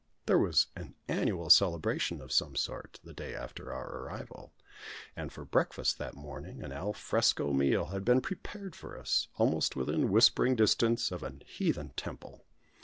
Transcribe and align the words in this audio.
There 0.25 0.39
was 0.39 0.65
an 0.75 0.95
annual 1.07 1.51
celebration 1.51 2.21
of 2.21 2.31
some 2.31 2.55
sort, 2.55 2.99
the 3.03 3.13
day 3.13 3.35
after 3.35 3.71
our 3.71 3.99
arrival, 3.99 4.51
and 5.15 5.31
for 5.31 5.45
breakfast 5.45 5.99
that 5.99 6.15
morning 6.15 6.63
an 6.63 6.71
al 6.71 6.91
fresco 6.91 7.53
meal 7.53 7.85
had 7.93 8.03
been 8.03 8.19
prepared 8.19 8.75
for 8.75 8.97
us, 8.97 9.27
almost 9.37 9.75
within 9.75 10.11
whispering 10.11 10.55
distance 10.55 11.11
of 11.11 11.21
an 11.21 11.43
heathen 11.45 11.89
temple. 11.89 12.47